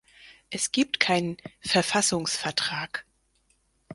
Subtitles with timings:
[0.49, 3.05] Es gibt keinen "Verfassungsvertrag".